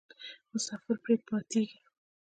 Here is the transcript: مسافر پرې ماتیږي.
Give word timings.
مسافر 0.51 0.95
پرې 1.03 1.15
ماتیږي. 1.29 1.77